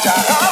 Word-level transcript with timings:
corpo 0.00 0.32
sol 0.32 0.51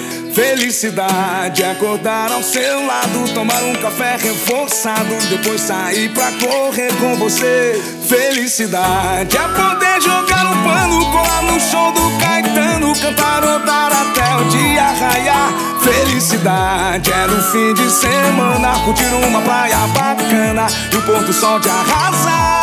Felicidade 0.33 1.61
acordar 1.63 2.31
ao 2.31 2.41
seu 2.41 2.85
lado, 2.85 3.33
tomar 3.33 3.61
um 3.63 3.73
café 3.75 4.15
reforçado, 4.15 5.13
depois 5.29 5.59
sair 5.59 6.09
pra 6.09 6.31
correr 6.33 6.93
com 6.99 7.17
você. 7.17 7.81
Felicidade 8.07 9.35
é 9.35 9.47
poder 9.49 10.01
jogar 10.01 10.45
um 10.45 10.63
pano, 10.63 11.11
colar 11.11 11.43
no 11.43 11.59
show 11.59 11.91
do 11.91 12.17
Caetano, 12.19 12.93
cantar 12.99 13.43
rodar 13.43 13.91
até 13.91 14.35
o 14.37 14.45
dia 14.45 14.83
raiar. 14.83 15.53
Felicidade 15.81 17.11
é 17.11 17.27
no 17.27 17.43
fim 17.51 17.73
de 17.73 17.89
semana, 17.89 18.79
curtir 18.85 19.13
uma 19.27 19.41
praia 19.41 19.77
bacana 19.87 20.67
e 20.93 20.95
o 20.95 21.01
porto 21.01 21.33
sol 21.33 21.59
de 21.59 21.69
arrasar. 21.69 22.60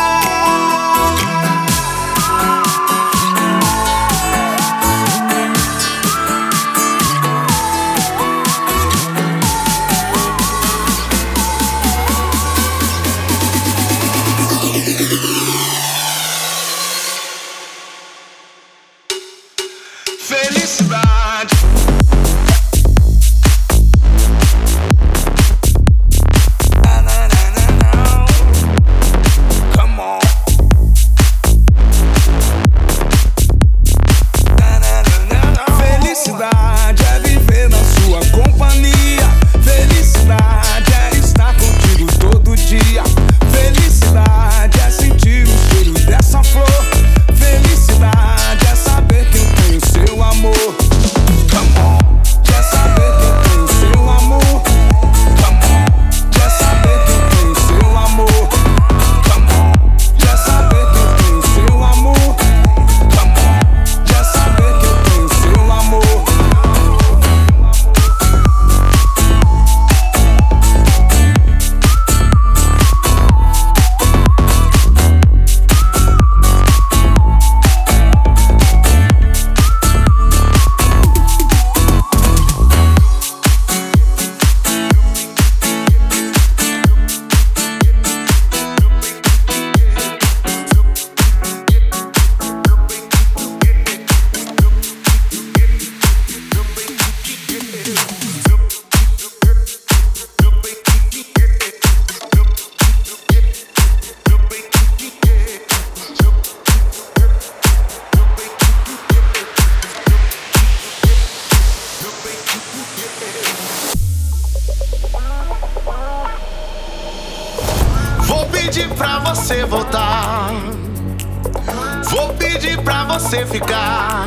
pedir 122.48 122.78
pra 122.78 123.04
você 123.04 123.44
ficar. 123.44 124.26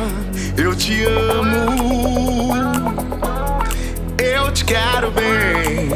Eu 0.56 0.76
te 0.76 1.04
amo, 1.04 2.54
eu 4.16 4.52
te 4.52 4.64
quero 4.64 5.10
bem. 5.10 5.88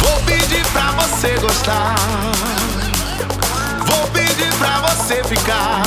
Vou 0.00 0.20
pedir 0.26 0.66
pra 0.72 0.90
você 0.92 1.38
gostar. 1.40 1.94
Vou 3.86 4.06
pedir 4.08 4.52
pra 4.58 4.80
você 4.88 5.22
ficar. 5.22 5.82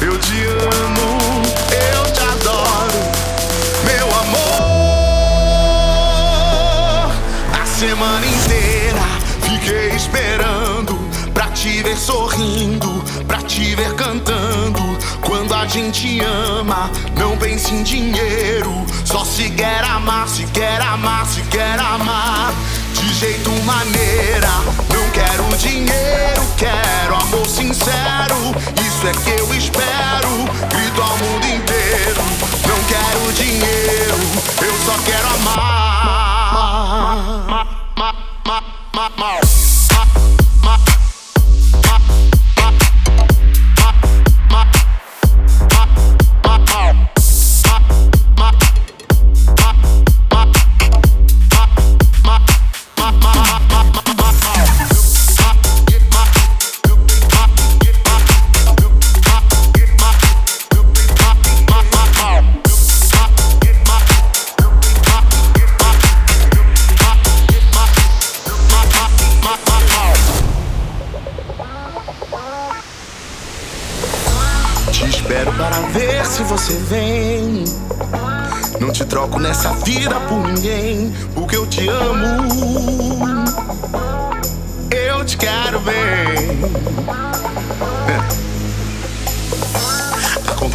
Eu 0.00 0.18
te 0.18 0.46
amo, 0.46 1.42
eu 1.70 2.12
te 2.12 2.20
adoro, 2.20 3.00
meu 3.84 4.08
amor. 4.20 4.70
A 7.60 7.66
semana 7.66 8.26
inteira 8.26 9.04
fiquei 9.42 9.88
esperando 9.90 10.95
te 11.56 11.82
ver 11.82 11.96
sorrindo, 11.96 13.02
pra 13.26 13.38
te 13.38 13.74
ver 13.74 13.94
cantando. 13.94 14.80
Quando 15.22 15.54
a 15.54 15.66
gente 15.66 16.20
ama, 16.20 16.90
não 17.16 17.36
pense 17.38 17.72
em 17.72 17.82
dinheiro. 17.82 18.84
Só 19.04 19.24
se 19.24 19.48
quer 19.50 19.82
amar, 19.84 20.28
se 20.28 20.44
quer 20.46 20.80
amar, 20.82 21.24
se 21.26 21.40
quer 21.44 21.80
amar. 21.80 22.52
De 22.92 23.14
jeito 23.14 23.50
maneira, 23.64 24.50
não 24.92 25.10
quero 25.10 25.44
dinheiro, 25.56 26.42
quero 26.58 27.14
amor 27.14 27.46
sincero. 27.46 28.36
Isso 28.86 29.06
é 29.06 29.12
que 29.12 29.30
eu 29.40 29.54
espero, 29.54 30.28
grito 30.68 31.02
ao 31.02 31.16
mundo 31.16 31.46
inteiro. 31.46 32.22
Não 32.68 32.84
quero 32.84 33.32
dinheiro, 33.32 34.18
eu 34.60 34.74
só 34.84 34.98
quero 35.04 35.26
amar. 35.36 35.76
nessa 39.46 39.75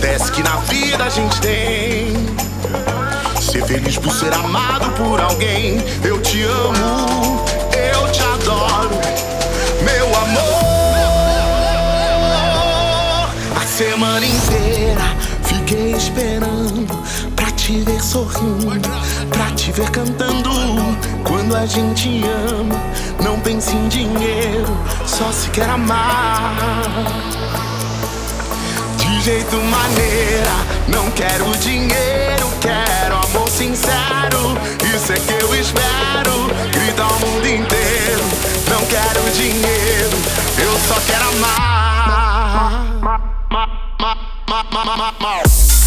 Acontece 0.01 0.31
que 0.31 0.41
na 0.41 0.55
vida 0.61 1.03
a 1.03 1.09
gente 1.09 1.39
tem 1.41 2.15
ser 3.39 3.63
feliz 3.63 3.99
por 3.99 4.11
ser 4.11 4.33
amado 4.33 4.89
por 4.93 5.21
alguém. 5.21 5.77
Eu 6.03 6.19
te 6.19 6.41
amo, 6.41 7.45
eu 7.71 8.11
te 8.11 8.19
adoro, 8.19 8.89
meu 9.83 10.07
amor. 10.07 10.41
A 13.55 13.67
semana 13.67 14.25
inteira 14.25 15.03
fiquei 15.43 15.91
esperando 15.91 16.99
te 17.55 17.79
ver 17.81 18.01
sorrindo, 18.01 18.89
pra 19.29 19.51
te 19.51 19.71
ver 19.71 19.91
cantando. 19.91 20.49
Quando 21.23 21.55
a 21.55 21.67
gente 21.67 22.23
ama, 22.57 22.81
não 23.23 23.39
pense 23.39 23.75
em 23.75 23.87
dinheiro, 23.87 24.75
só 25.05 25.31
se 25.31 25.47
quer 25.51 25.69
amar. 25.69 27.40
Jeito 29.23 29.55
maneira, 29.57 30.49
não 30.87 31.11
quero 31.11 31.55
dinheiro, 31.57 32.49
quero 32.59 33.17
amor 33.17 33.47
sincero. 33.51 34.57
Isso 34.95 35.13
é 35.13 35.19
que 35.19 35.43
eu 35.43 35.53
espero, 35.53 36.47
grita 36.71 37.03
ao 37.03 37.19
mundo 37.19 37.47
inteiro. 37.47 38.23
Não 38.67 38.83
quero 38.87 39.21
dinheiro, 39.31 40.17
eu 40.57 40.79
só 40.87 40.99
quero 41.05 41.29
amar. 41.29 41.71
something 45.41 45.80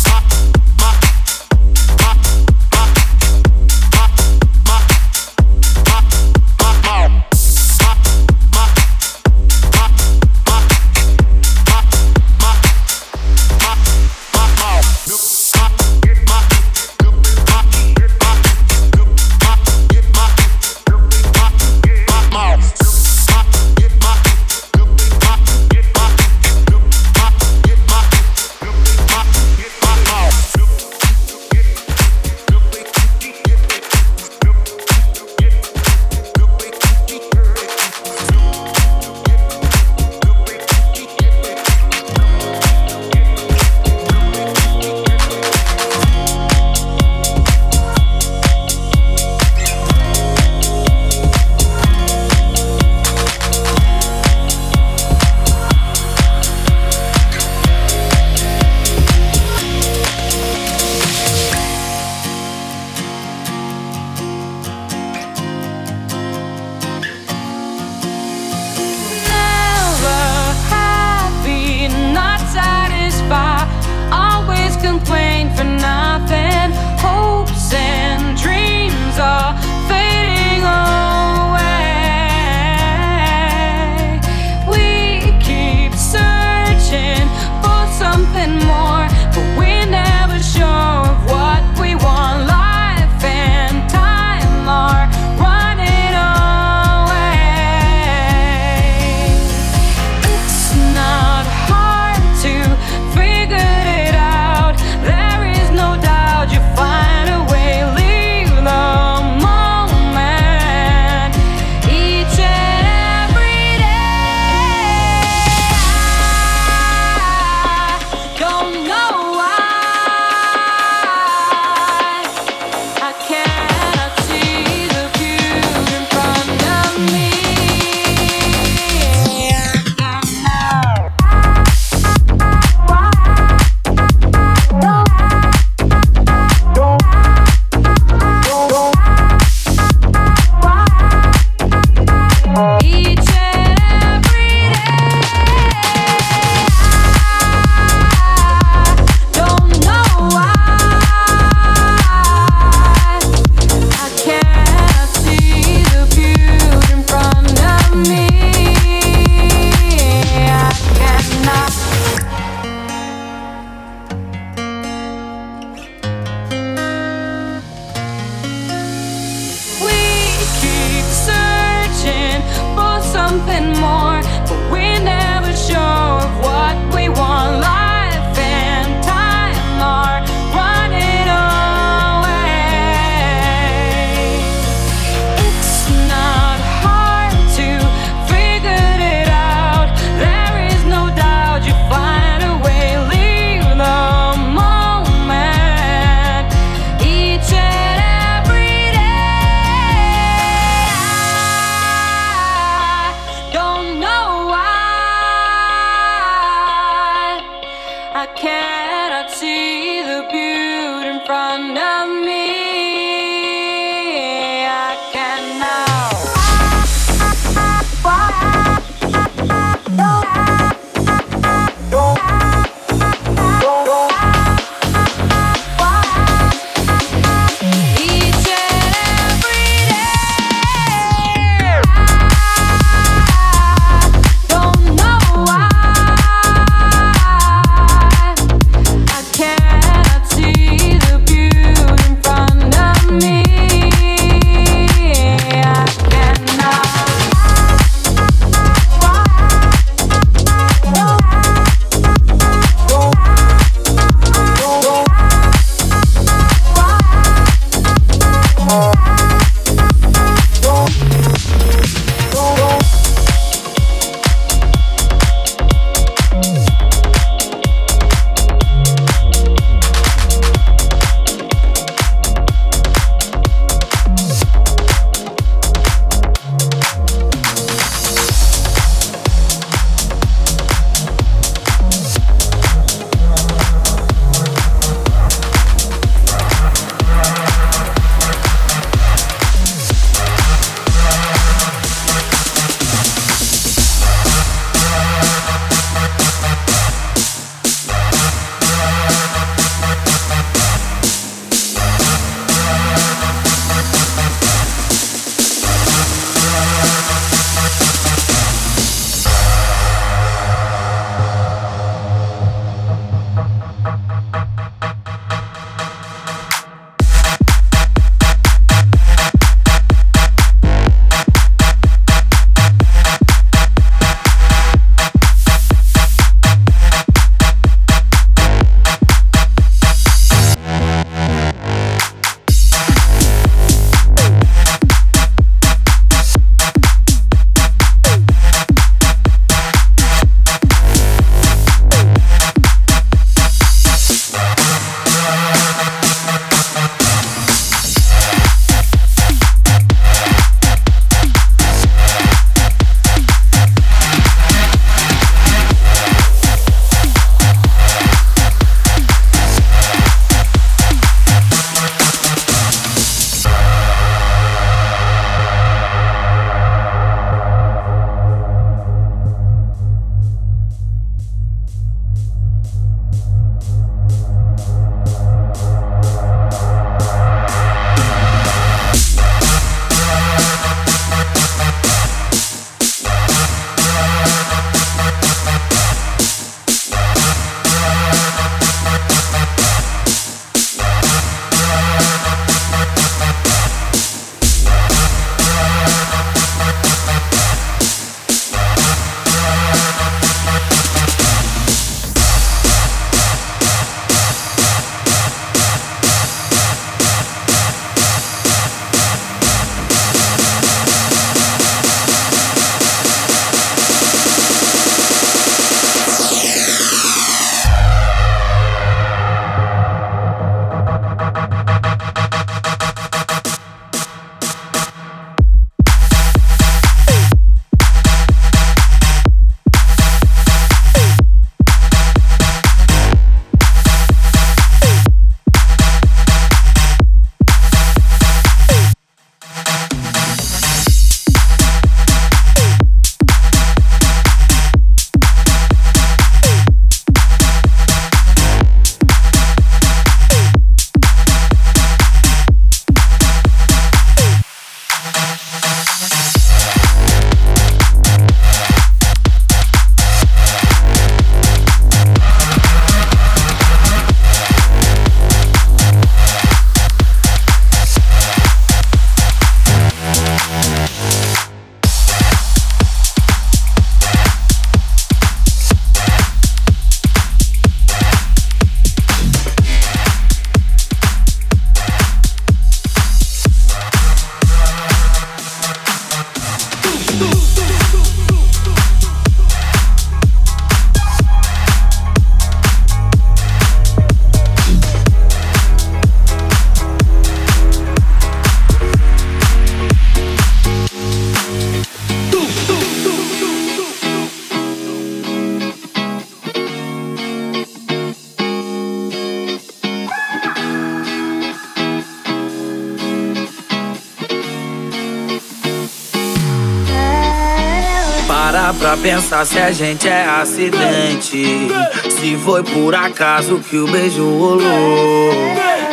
pensar 518.97 519.45
se 519.45 519.59
a 519.59 519.73
gente 519.73 520.09
é 520.09 520.25
acidente. 520.25 521.69
Se 522.11 522.37
foi 522.39 522.63
por 522.63 522.95
acaso 522.95 523.59
que 523.59 523.77
o 523.77 523.87
beijo 523.87 524.23
rolou. 524.23 525.33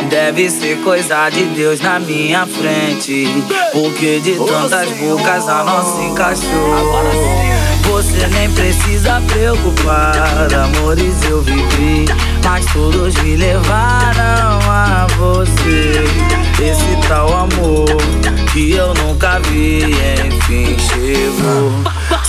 Deve 0.10 0.50
ser 0.50 0.77
coisa 0.84 1.29
de 1.29 1.43
Deus 1.46 1.79
na 1.79 2.00
minha 2.00 2.46
frente. 2.46 3.27
Porque 3.72 4.20
de 4.20 4.34
tantas 4.34 4.89
bocas 4.98 5.48
a 5.48 5.63
nossa 5.63 6.01
encaixou. 6.01 6.51
Você 7.84 8.27
nem 8.27 8.50
precisa 8.51 9.22
preocupar, 9.27 10.48
amores 10.53 11.15
eu 11.29 11.41
vivi, 11.41 12.05
mas 12.43 12.65
todos 12.72 13.15
me 13.22 13.36
levaram 13.36 14.60
a 14.70 15.08
você. 15.17 16.03
Esse 16.63 17.08
tal 17.08 17.27
amor 17.27 17.86
que 18.53 18.72
eu 18.72 18.93
nunca 18.93 19.39
vi, 19.39 19.84
enfim 20.25 20.77
chegou. 20.77 22.00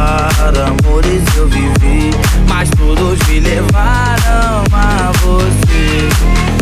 amores 0.00 1.22
eu 1.36 1.48
vivi, 1.48 2.10
mas 2.48 2.68
todos 2.70 3.18
me 3.28 3.40
levaram 3.40 4.64
a 4.72 5.12
você. 5.22 6.08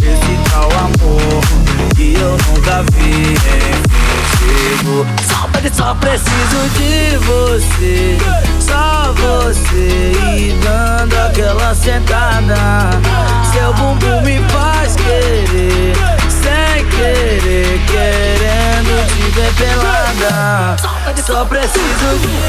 Esse 0.02 0.50
tal 0.50 0.70
amor 0.72 1.42
que 1.96 2.14
eu 2.14 2.36
nunca 2.48 2.82
vi, 2.92 3.32
enfim 3.32 3.88
chego. 4.48 5.06
Só, 5.26 5.84
só 5.84 5.94
preciso 5.94 6.68
de 6.76 7.16
você, 7.18 8.18
só 8.60 9.12
você 9.12 10.12
e 10.36 10.58
dando 10.62 11.14
aquela 11.14 11.74
sentada. 11.74 12.90
Seu 13.52 13.72
bumbum 13.74 14.22
me 14.22 14.38
faz 14.50 14.96
querer, 14.96 15.94
sem 16.28 16.84
querer, 16.86 17.80
querendo 18.84 19.28
te 19.34 19.40
ver 19.40 19.52
pelada. 19.54 20.76
Só 21.26 21.46
preciso 21.48 22.12
de 22.12 22.48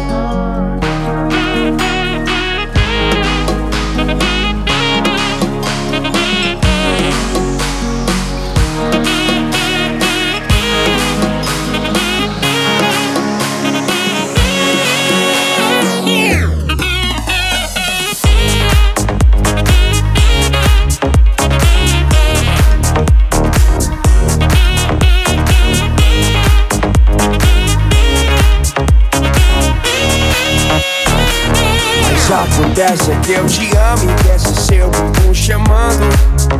é 32.91 33.19
que 33.21 33.31
eu 33.31 33.45
te 33.45 33.71
amo 33.77 34.03
e 34.03 34.23
desce 34.23 34.53
seu? 34.53 34.89
Bumbum 34.89 35.33
chamando 35.33 36.03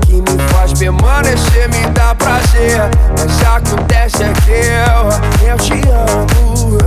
Que 0.06 0.14
me 0.14 0.42
faz 0.54 0.72
permanecer, 0.72 1.68
me 1.68 1.86
dá 1.90 2.16
prazer. 2.16 2.80
Mas 3.20 3.44
acontece 3.46 4.24
é 4.24 4.32
que 4.46 4.52
eu, 4.52 5.50
eu 5.50 5.58
te 5.58 5.74
amo. 5.90 6.78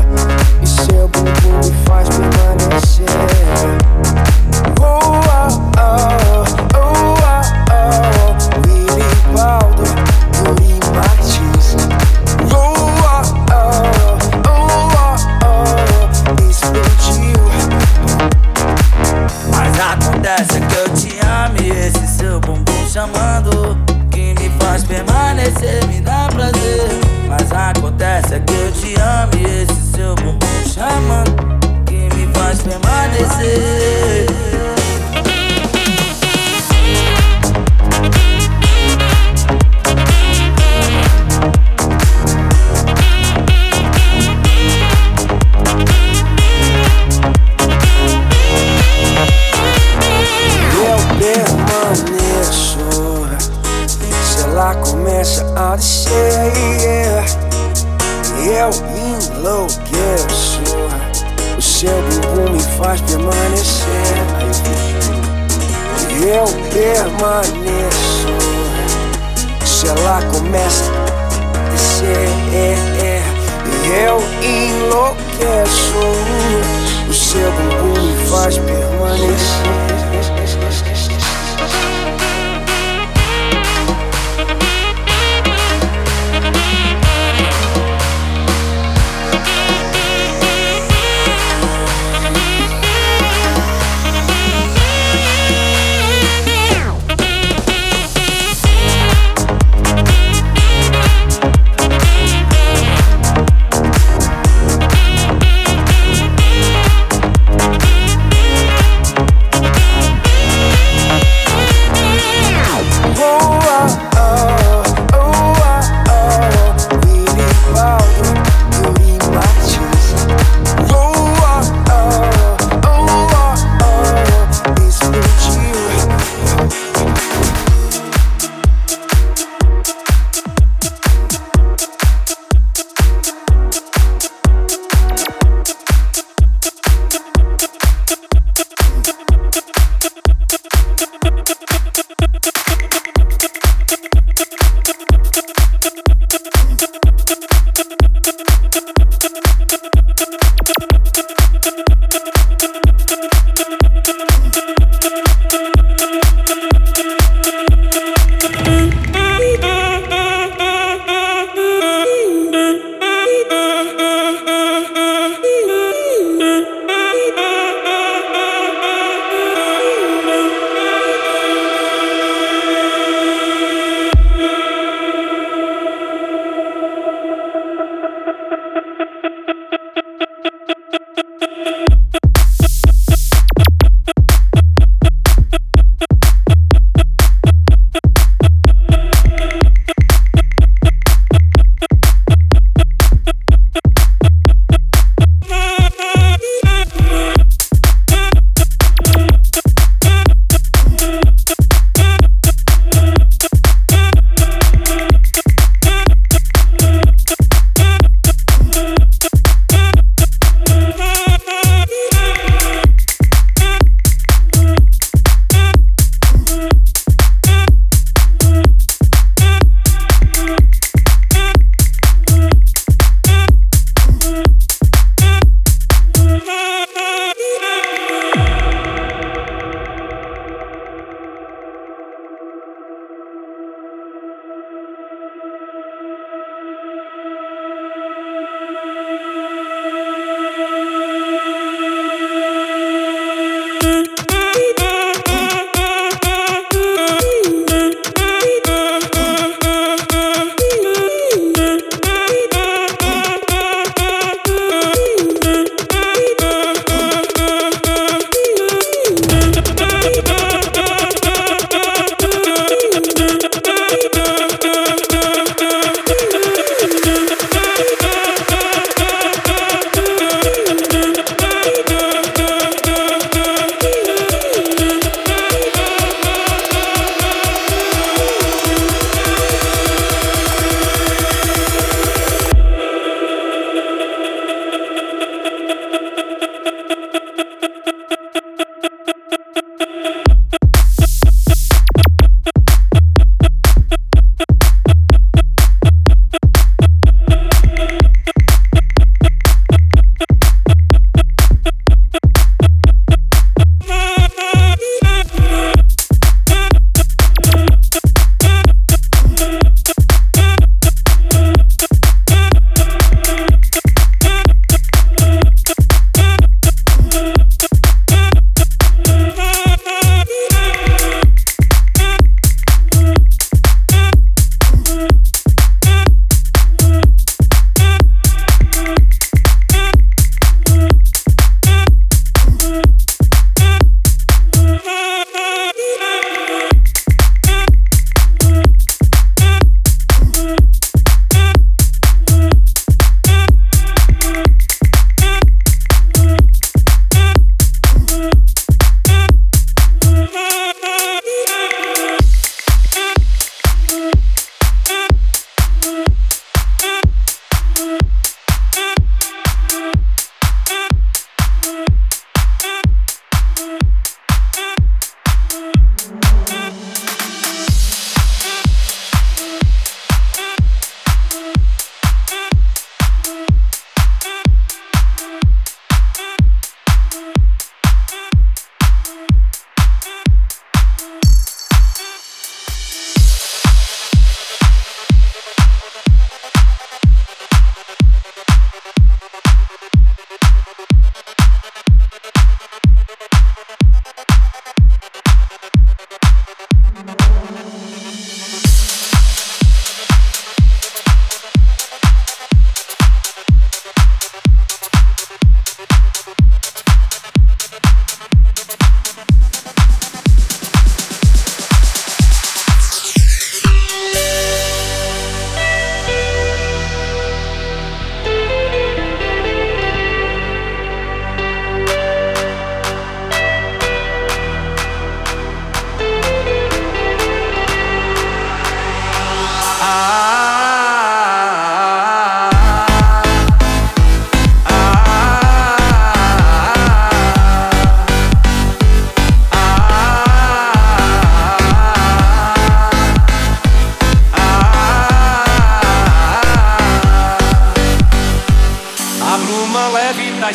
E 0.63 0.67
seu 0.67 1.09
bumbum 1.09 1.59
me 1.63 1.75
faz 1.85 2.09
permanecer 2.09 3.05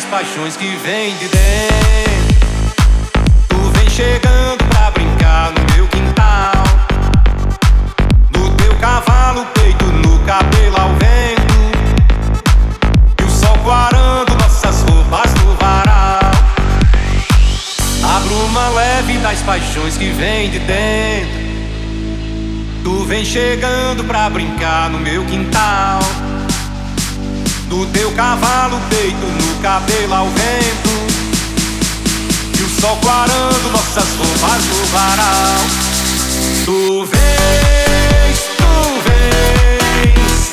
paixões 0.04 0.56
que 0.56 0.66
vem 0.76 1.16
de 1.16 1.28
dentro. 1.28 2.40
Tu 3.48 3.56
vem 3.78 3.90
chegando 3.90 4.64
pra 4.68 4.90
brincar 4.90 5.52
no 5.52 5.74
meu 5.74 5.86
quintal. 5.88 6.52
No 8.30 8.50
teu 8.56 8.74
cavalo, 8.76 9.44
peito, 9.54 9.84
no 9.84 10.18
cabelo 10.20 10.76
ao 10.80 10.90
vento. 10.90 11.54
E 13.20 13.24
o 13.24 13.30
sol 13.30 13.56
quarando 13.58 14.34
nossas 14.36 14.82
roupas 14.82 15.34
no 15.44 15.54
varal. 15.56 16.30
A 18.04 18.20
bruma 18.20 18.68
leve 18.70 19.18
das 19.18 19.40
paixões 19.40 19.96
que 19.96 20.10
vem 20.10 20.50
de 20.50 20.58
dentro. 20.60 21.40
Tu 22.84 23.04
vem 23.04 23.24
chegando 23.24 24.04
pra 24.04 24.30
brincar 24.30 24.88
no 24.88 24.98
meu 24.98 25.24
quintal. 25.24 26.00
Do 27.70 27.86
teu 27.86 28.10
cavalo 28.10 28.80
peito 28.90 29.24
no 29.24 29.62
cabelo 29.62 30.12
ao 30.12 30.26
vento. 30.26 30.90
E 32.58 32.62
o 32.64 32.68
sol 32.68 32.96
clarando 32.96 33.70
nossas 33.70 34.08
roupas 34.18 34.64
no 34.64 34.86
varal. 34.86 35.60
Tu 36.64 37.04
vens, 37.04 38.38
tu 38.58 38.74
vens. 39.06 40.50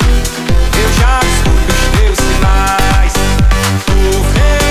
Eu 0.80 0.88
já 0.94 1.18
escuto 1.18 1.72
os 1.74 1.82
teus 1.98 2.16
sinais. 2.16 3.12
Tu 3.84 4.10
vens, 4.32 4.67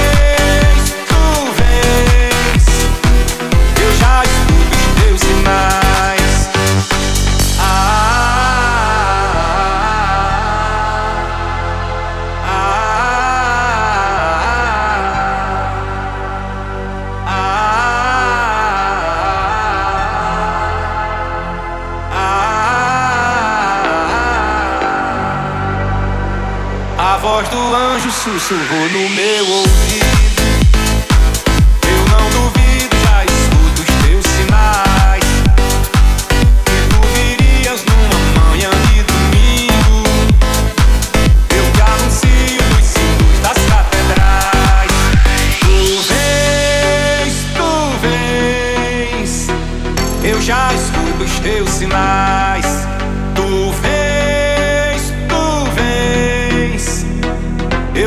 sussurrou 28.28 28.90
no 28.90 29.10
meu 29.12 29.48
ouvido. 29.48 29.87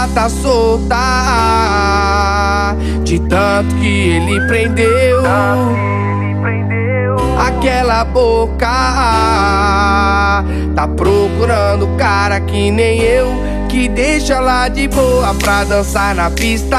Ela 0.00 0.08
tá 0.14 0.30
solta 0.30 0.96
de 3.04 3.18
tanto 3.18 3.74
que 3.74 4.08
ele 4.08 4.40
prendeu. 4.46 5.20
Aquela 7.38 8.02
boca 8.06 8.66
tá 10.74 10.88
procurando 10.96 11.86
cara 11.98 12.40
que 12.40 12.70
nem 12.70 13.00
eu. 13.00 13.28
Que 13.68 13.90
deixa 13.90 14.40
lá 14.40 14.68
de 14.68 14.88
boa 14.88 15.34
pra 15.34 15.64
dançar 15.64 16.14
na 16.14 16.30
pista. 16.30 16.78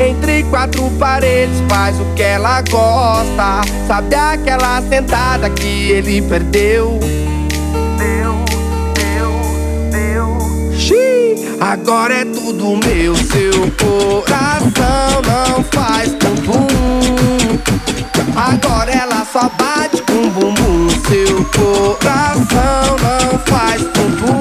Entre 0.00 0.42
quatro 0.50 0.90
paredes, 0.98 1.62
faz 1.68 1.96
o 2.00 2.04
que 2.16 2.24
ela 2.24 2.60
gosta. 2.62 3.60
Sabe 3.86 4.16
aquela 4.16 4.82
sentada 4.82 5.48
que 5.48 5.92
ele 5.92 6.20
perdeu? 6.22 6.98
Agora 11.62 12.12
é 12.12 12.24
tudo 12.24 12.76
meu, 12.84 13.14
seu 13.14 13.70
coração 13.78 15.22
não 15.22 15.62
faz 15.62 16.12
bumbum. 16.14 16.66
Agora 18.34 18.90
ela 18.90 19.24
só 19.24 19.48
bate 19.50 20.02
com 20.02 20.28
bumbum, 20.30 20.88
seu 20.90 21.44
coração 21.56 22.96
não 22.98 23.38
faz 23.46 23.80
bumbum. 23.80 24.40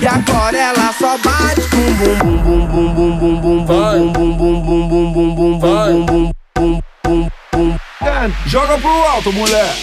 E 0.00 0.06
agora 0.06 0.56
ela 0.56 0.90
só 0.98 1.18
bate 1.18 1.60
com 1.68 1.92
bumbum, 1.98 2.66
bum 2.66 2.94
bum 2.94 3.18
bum 3.18 3.18
bum 3.18 3.64
bum 3.66 3.66
bum 3.66 4.10
bum 4.10 4.36
bum 4.38 4.56
bum 4.56 4.88
bum 4.88 4.88
bum 4.88 5.34
bum 5.34 5.58
bum 5.58 6.06
bum 6.06 6.32
bum 6.56 6.80
bum 7.04 7.28
bum 7.52 7.76
bum 8.00 8.32
Joga 8.46 8.78
pro 8.78 8.90
alto, 8.90 9.30
mulher. 9.34 9.76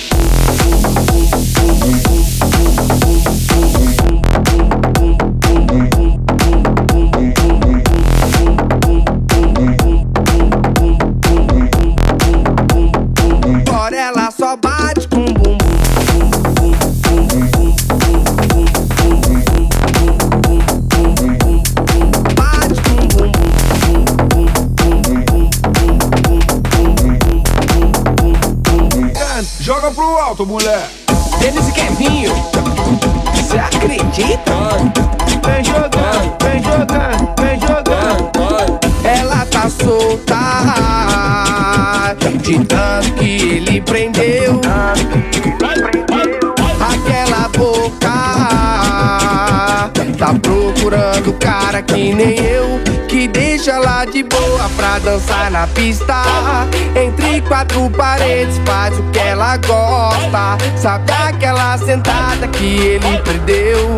moto, 30.39 30.45
mulher. 30.45 30.87
Denis 31.39 31.67
e 31.67 31.71
Kevinho, 31.71 32.31
cê 33.49 33.57
acredita? 33.59 34.53
Vem 35.45 35.63
jogando, 35.63 36.37
vem 36.41 36.63
jogando, 36.63 37.33
vem 37.39 37.59
jogando. 37.59 38.79
Ela 39.03 39.45
tá 39.45 39.69
solta 39.69 40.39
de 42.41 42.65
tanto 42.65 43.13
que 43.13 43.57
ele 43.57 43.81
prendeu. 43.81 44.61
Aquela 46.79 47.47
boca 47.49 48.09
tá 50.17 50.33
procurando 50.41 51.33
cara 51.33 51.81
que 51.81 52.13
nem 52.13 52.37
eu 52.39 52.98
que 53.09 53.27
deixa 53.27 53.79
lá 53.79 54.05
de 54.05 54.21
boa 54.21 54.69
pra 54.77 54.99
dançar 54.99 55.49
na 55.49 55.65
pista. 55.67 56.23
Entre 56.95 57.41
quatro 57.41 57.89
paredes, 57.89 58.61
faz 58.65 58.97
o 58.99 59.03
que 59.11 59.17
ela 59.17 59.57
gosta. 59.57 60.57
Sabe 60.77 61.11
aquela 61.11 61.77
sentada 61.79 62.47
que 62.47 62.65
ele 62.65 63.17
perdeu? 63.25 63.97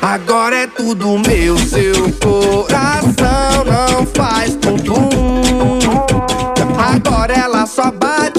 Agora 0.00 0.56
é 0.56 0.66
tudo 0.68 1.18
meu, 1.18 1.58
seu 1.58 2.12
coração 2.22 3.64
não 3.66 4.06
faz 4.06 4.54
ponto. 4.56 4.94
Agora 6.78 7.34
ela 7.34 7.66
só 7.66 7.90
bate. 7.90 8.33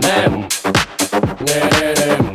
Nem. 0.00 0.46
Nem. 1.44 1.76
them. 1.94 2.25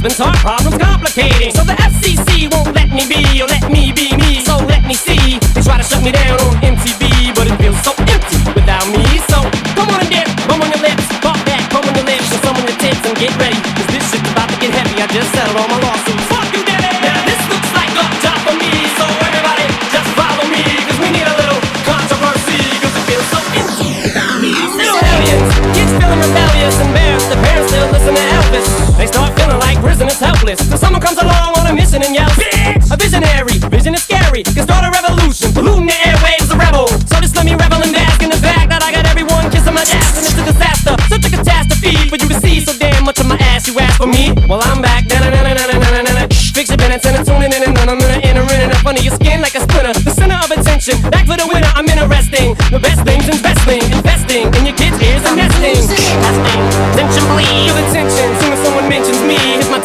Husband's 0.00 0.16
heart 0.16 0.40
problem's 0.40 0.80
complicating. 0.80 1.52
So 1.52 1.60
the 1.60 1.76
FCC 1.76 2.48
won't 2.48 2.72
let 2.72 2.88
me 2.88 3.04
be, 3.04 3.20
or 3.44 3.48
let 3.52 3.68
me 3.68 3.92
be 3.92 4.16
me, 4.16 4.40
so 4.40 4.56
let 4.64 4.80
me 4.88 4.96
see. 4.96 5.36
They 5.52 5.60
try 5.60 5.76
to 5.76 5.84
shut 5.84 6.00
me 6.00 6.08
down 6.08 6.40
on 6.40 6.56
MTV, 6.64 7.36
but 7.36 7.44
it 7.44 7.56
feels 7.60 7.76
so 7.84 7.92
empty 8.08 8.40
without 8.56 8.88
me. 8.96 9.04
So 9.28 9.44
come 9.76 9.92
on 9.92 10.00
and 10.00 10.08
dip, 10.08 10.24
come 10.48 10.64
on 10.64 10.72
your 10.72 10.80
lips, 10.80 11.04
pop 11.20 11.36
back, 11.44 11.68
come 11.68 11.84
on 11.84 11.92
your 11.92 12.08
lips, 12.08 12.32
and 12.32 12.40
some 12.40 12.56
on 12.56 12.64
your 12.64 12.80
tits, 12.80 13.04
and 13.04 13.12
get 13.20 13.36
ready, 13.36 13.60
cause 13.76 13.88
this 13.92 14.04
shit's 14.08 14.24
about 14.32 14.48
to 14.48 14.56
get 14.56 14.72
heavy. 14.72 15.04
I 15.04 15.06
just 15.12 15.28
settled 15.36 15.60
all 15.60 15.68
my 15.68 15.76
lawsuits. 15.84 16.24
Fuck 16.32 16.48
you, 16.56 16.64
Debbie! 16.64 17.04
Now 17.04 17.20
this 17.28 17.40
looks 17.52 17.70
like 17.76 17.92
a 17.92 18.04
job 18.24 18.40
for 18.48 18.56
me, 18.56 18.72
so 18.96 19.04
everybody 19.04 19.68
just 19.92 20.08
follow 20.16 20.48
me, 20.48 20.64
cause 20.88 20.96
we 20.96 21.12
need 21.12 21.28
a 21.28 21.36
little 21.36 21.60
controversy, 21.84 22.56
cause 22.80 22.94
it 22.96 23.04
feels 23.04 23.28
so 23.28 23.40
empty 23.52 24.00
without 24.00 24.40
me. 24.40 24.56
Aliens, 24.56 25.52
kids 25.76 25.92
feeling 25.92 26.20
rebellious, 26.24 26.76
embarrassed, 26.88 27.28
the 27.28 27.36
parents 27.44 27.68
still 27.68 27.88
listen 27.92 28.16
to 28.16 28.24
Elvis. 28.40 28.89
Helpless, 30.50 30.70
so 30.70 30.76
someone 30.76 31.00
comes 31.00 31.18
along 31.18 31.58
on 31.58 31.66
a 31.66 31.74
mission 31.74 32.02
and 32.02 32.14
yells, 32.14 32.32
Bitch! 32.34 32.90
A 32.90 32.96
visionary, 32.96 33.58
vision 33.70 33.94
is 33.94 34.02
scary, 34.02 34.42
can 34.42 34.64
start 34.64 34.84
a 34.84 34.90
revolution, 34.90 35.52
polluting 35.52 35.86
the 35.86 35.92
airwaves, 35.92 36.50
a 36.50 36.56
rebel. 36.56 36.88
So 37.06 37.20
just 37.20 37.36
let 37.36 37.44
me 37.44 37.54
revel 37.54 37.82
and 37.82 37.92
bask 37.92 38.22
in 38.22 38.30
the 38.30 38.36
fact 38.36 38.70
that 38.70 38.82
I 38.82 38.92
got 38.92 39.06
everyone 39.06 39.50
kissing 39.50 39.74
my 39.74 39.82
ass, 39.82 40.16
and 40.18 40.26
it's 40.26 40.38
a 40.38 40.44
disaster, 40.44 40.94
such 41.08 41.24
a 41.26 41.30
catastrophe 41.30 42.08
for 42.08 42.16
you 42.16 42.28
to 42.28 42.38
see 42.40 42.60
so 42.60 42.72
damn 42.78 43.04
much 43.04 43.18
of 43.20 43.26
my 43.26 43.38
ass. 43.54 43.66
You 43.66 43.78
ask 43.78 43.96
for 43.96 44.06
me, 44.06 44.32
well 44.48 44.60
I'm 44.62 44.82
back. 44.82 45.06
Na 45.06 45.20
na 45.20 45.30
na 45.30 45.42
na 45.42 45.54
na 45.54 45.76
na 45.78 46.00
na 46.02 46.12
na. 46.18 46.22
Fix 46.30 46.68
your 46.68 46.78
minutes 46.78 47.06
and 47.06 47.24
tuning 47.24 47.52
in 47.52 47.62
and 47.62 47.76
then 47.76 47.88
I'm 47.88 47.98
gonna 47.98 48.20
enter 48.22 48.42
in 48.42 48.60
and 48.68 48.72
up 48.72 48.84
under 48.84 49.02
your 49.02 49.14
skin 49.14 49.40
like 49.40 49.54
a 49.54 49.60
splinter. 49.60 49.94
The 49.94 50.10
center 50.10 50.38
of 50.38 50.50
attention, 50.50 50.98
back 51.10 51.26
for 51.26 51.36
the 51.36 51.46
winner. 51.46 51.70
I'm 51.74 51.86
interesting. 51.86 52.54
The 52.74 52.80
best 52.80 53.04
things 53.06 53.28
investing, 53.28 53.82
investing 53.92 54.50
in 54.58 54.66
your 54.66 54.76
kids' 54.76 54.98
ears 55.00 55.22
and 55.24 55.36
nesting. 55.36 56.39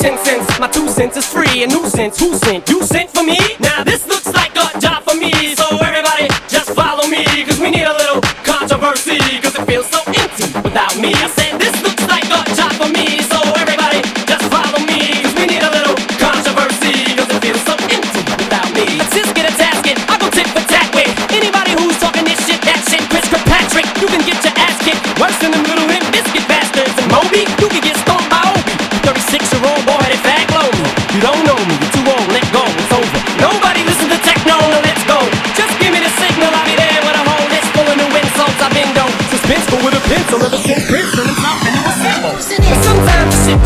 Ten 0.05 0.17
cents, 0.23 0.59
my 0.59 0.67
two 0.67 0.87
cents 0.87 1.17
is 1.17 1.25
free. 1.25 1.63
A 1.63 1.67
nuisance, 1.67 2.19
who 2.19 2.35
sent? 2.35 2.69
You 2.69 2.83
sent 2.83 3.09
for 3.09 3.23
me? 3.23 3.39
Now 3.59 3.83
this 3.83 4.05
looks 4.07 4.31
like 4.33 4.44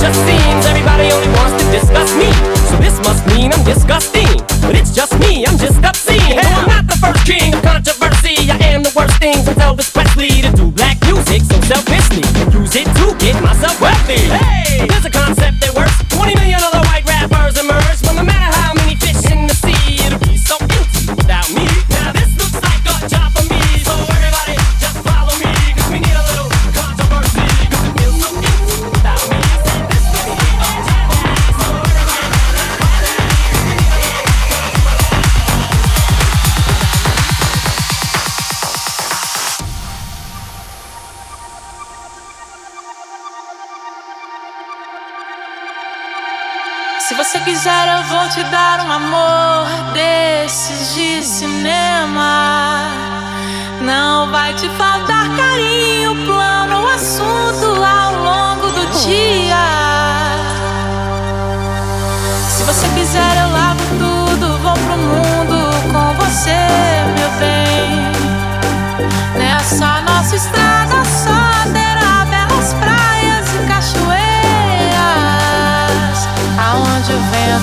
just 0.01 0.19
seems 0.25 0.65
everybody 0.65 1.11
only 1.11 1.27
wants 1.35 1.61
to 1.61 1.71
discuss 1.71 2.15
me. 2.15 2.31
So 2.69 2.77
this 2.77 2.97
must 3.03 3.25
mean 3.27 3.51
I'm 3.51 3.63
disgusting. 3.65 4.09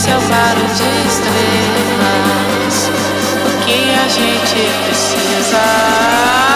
Seu 0.00 0.16
é 0.16 0.18
barulho 0.18 0.66
de 0.66 0.88
estrelas, 1.06 2.76
o 3.44 3.50
que 3.66 3.78
a 3.94 4.08
gente 4.08 4.60
precisa. 4.86 6.49